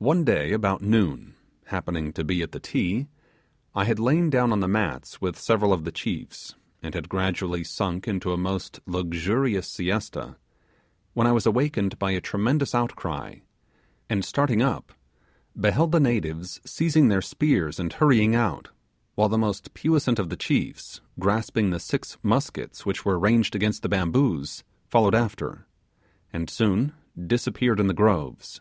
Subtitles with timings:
[0.00, 1.36] One, day about noon,
[1.66, 3.06] happening to be at the Ti,
[3.76, 7.62] I had lain down on the mats with several of the chiefs, and had gradually
[7.62, 10.34] sunk into a most luxurious siesta,
[11.14, 13.36] when I was awakened by a tremendous outcry,
[14.10, 14.92] and starting up
[15.56, 18.70] beheld the natives seizing their spears and hurrying out,
[19.14, 23.82] while the most puissant of the chiefs, grasping the six muskets which were ranged against
[23.82, 25.68] the bamboos, followed after,
[26.32, 26.92] and soon
[27.28, 28.60] disappeared in the groves.